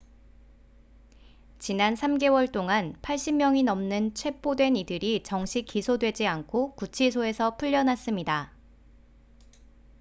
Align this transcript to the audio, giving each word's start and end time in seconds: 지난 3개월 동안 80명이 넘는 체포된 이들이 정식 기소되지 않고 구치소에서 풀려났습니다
지난 1.59 1.93
3개월 1.93 2.51
동안 2.51 2.95
80명이 3.03 3.63
넘는 3.63 4.15
체포된 4.15 4.75
이들이 4.77 5.21
정식 5.21 5.67
기소되지 5.67 6.25
않고 6.25 6.73
구치소에서 6.73 7.55
풀려났습니다 7.57 8.51